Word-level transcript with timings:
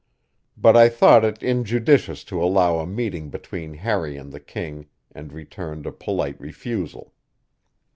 But 0.57 0.75
I 0.75 0.89
thought 0.89 1.23
it 1.23 1.43
injudicious 1.43 2.23
to 2.23 2.43
allow 2.43 2.79
a 2.79 2.87
meeting 2.87 3.29
between 3.29 3.75
Harry 3.75 4.17
and 4.17 4.31
the 4.31 4.39
king, 4.39 4.87
and 5.11 5.31
returned 5.31 5.85
a 5.85 5.91
polite 5.91 6.39
refusal. 6.41 7.13